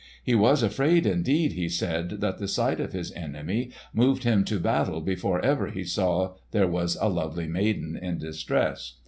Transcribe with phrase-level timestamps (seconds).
[0.23, 4.59] He was afraid indeed, he said, that the sight of his enemy moved him to
[4.59, 8.97] battle before ever he saw there was a lovely maiden in distress.